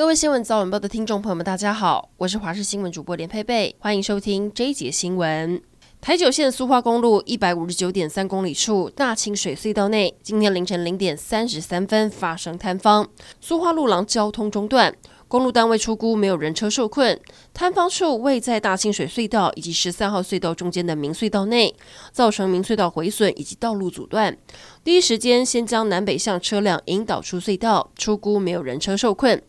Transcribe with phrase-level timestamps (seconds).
[0.00, 5.60] 各位新闻早晚报的听众朋友们，大家好，我是华视新闻主播连佩佩，欢迎收听这一节新闻。
[6.00, 13.06] 台九线苏花公路一百五十九点三公里处大清水隧道内，今天凌晨零点三十三分发生坍方，
[13.42, 14.96] 苏花路廊交通中断。
[15.28, 17.16] 公路单位出估没有人车受困，
[17.54, 21.72] 坍方处位在大清水隧道以及十三号隧道中间的明隧道内，
[22.10, 24.36] 造成明隧道毁损以及道路阻断。
[24.82, 29.42] 第一时间先将南北向车辆引导出隧道，出估没有人车受困。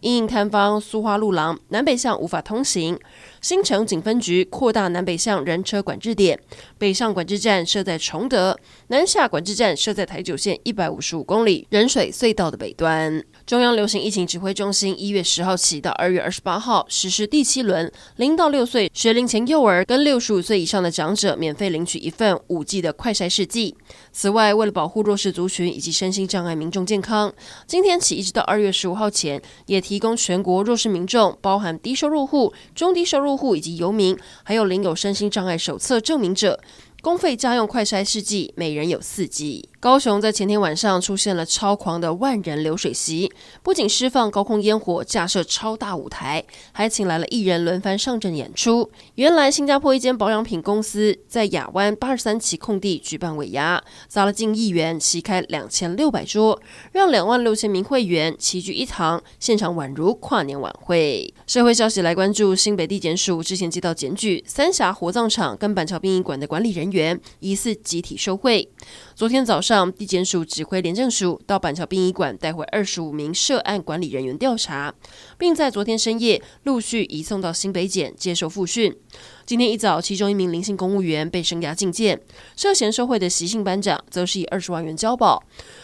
[0.00, 2.98] 因应坍方苏花路廊南北向无法通行，
[3.40, 6.36] 新城警分局扩大南北向人车管制点，
[6.78, 8.58] 北上管制站设在崇德，
[8.88, 13.22] 南下管制站设在台九线一百五十五公里仁水隧道的北端。
[13.46, 23.76] 中央流行疫情指挥中心一月十号起到二月二十八号实施第七轮零到六岁学龄前幼儿跟六十五岁以上的长者免费领取一份五 G 的快筛试剂。
[24.10, 27.32] 此外，为了保护弱势族群以及身心障碍民众健康，
[27.66, 36.58] 今天起一直到二月十五号前，也提供全国弱势民众，包含低收入户、中低收入户以及游民，还有领有身心障碍手册证明者，
[37.02, 39.68] 公费家用快筛试剂，每人有四剂。
[39.80, 43.28] 高雄在前天晚上出现了超狂的万人流水席，
[43.60, 48.88] 不仅释放高空烟火，架设超大舞台，还请来了艺人轮番上阵演出。
[49.16, 61.34] 原来新加坡一间保养品公司在亚湾八十三期空地举办尾牙，砸了近亿元，席开两千六百桌，让两万六千名会员齐聚一堂，现场宛如跨年晚会。
[61.48, 68.68] 社会消息来关注，新北地检署之前接到检举，三峡火葬场跟板桥殡仪馆的管理人员员疑似集体受贿。
[69.14, 74.94] 昨天早上，地检署指挥廉政署到板桥殡仪馆带回二十五名涉案管理人员调查，
[75.38, 78.96] 并在昨天深夜陆续移送到新北检接受复训。
[79.52, 82.18] 今天一早，其中一名林姓公务员被生涯禁见，
[82.56, 85.42] 涉嫌受贿的习姓班长则是以二十万元交保。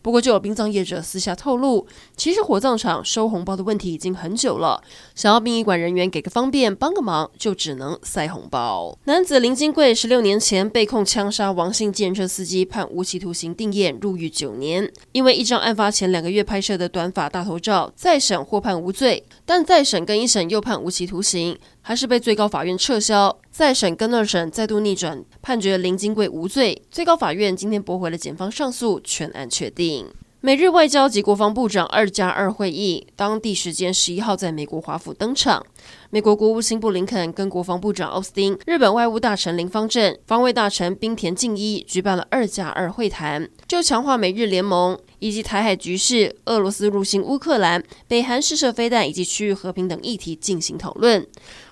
[0.00, 4.82] 不过，就有殡葬业者私下透露，其实火葬场收红包的问题已经很久了，
[5.14, 8.96] 想要殡仪馆人员给个方便、帮个忙，就只能塞红包。
[9.04, 14.90] 男子林金贵十六年前被控枪杀王姓计程车司机，判无期徒刑定谳，入狱九年。
[15.12, 23.38] 因为一张案发前两个月拍摄的短发大头照，再审获判无罪，但再审跟一审又判无期徒刑，还是被最高法院撤销。
[23.50, 26.82] 再审跟二审再度逆转，判决林金贵无罪。
[26.90, 30.06] 最高法院今天驳回了检方上诉，全案确定。
[30.42, 35.62] 美日外交及国防部长二加二会议，当地时间十一号在美国华府登场。
[36.08, 51.26] 美国国务卿布林肯跟国防部长奥斯汀、日本外务大臣林芳正、防卫大臣滨田靖一举办了二加二会谈，就强化美日联盟以及台海局势、俄罗斯入侵乌克兰、北韩试射飞弹以及区域和平等议题进行讨论。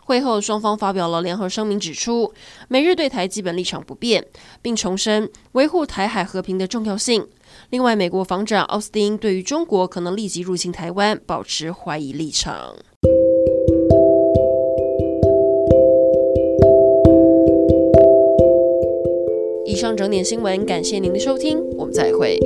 [0.08, 2.32] 会后，双方发表了联合声明，指出
[2.68, 4.26] 美日对台基本立场不变，
[4.62, 7.26] 并重申维护台海和平的重要性。
[7.68, 12.74] 另外，美国防长奥斯汀对于中国可能立即入侵台湾保持怀疑立场。
[19.66, 22.38] 以上整点新闻，感谢您的收听，我们再会。